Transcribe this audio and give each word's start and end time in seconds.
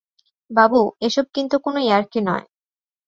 বাবু, 0.51 0.81
এসব 1.01 1.25
কিন্তু 1.35 1.55
কোনো 1.59 1.79
ইয়ার্কি 1.79 2.19
নয়। 2.21 2.45